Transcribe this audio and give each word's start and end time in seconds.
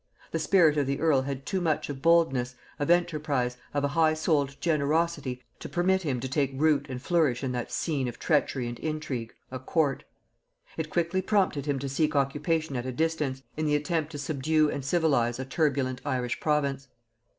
The 0.31 0.39
spirit 0.39 0.77
of 0.77 0.87
the 0.87 0.99
earl 0.99 1.21
had 1.21 1.45
too 1.45 1.61
much 1.61 1.87
of 1.87 2.01
boldness, 2.01 2.55
of 2.79 2.89
enterprise, 2.89 3.57
of 3.71 3.83
a 3.83 3.89
high 3.89 4.15
souled 4.15 4.55
generosity, 4.59 5.43
to 5.59 5.69
permit 5.69 6.01
him 6.01 6.19
to 6.21 6.27
take 6.27 6.53
root 6.59 6.87
and 6.89 6.99
flourish 6.99 7.43
in 7.43 7.51
that 7.51 7.71
scene 7.71 8.07
of 8.07 8.17
treachery 8.17 8.67
and 8.67 8.79
intrigue 8.79 9.31
a 9.51 9.59
court; 9.59 10.03
it 10.75 10.89
quickly 10.89 11.21
prompted 11.21 11.67
him 11.67 11.77
to 11.77 11.87
seek 11.87 12.15
occupation 12.15 12.75
at 12.75 12.87
a 12.87 12.91
distance, 12.91 13.43
in 13.55 13.67
the 13.67 13.75
attempt 13.75 14.11
to 14.13 14.17
subdue 14.17 14.71
and 14.71 14.83
civilize 14.83 15.37
a 15.37 15.45
turbulent 15.45 16.01
Irish 16.03 16.39
province. 16.39 16.87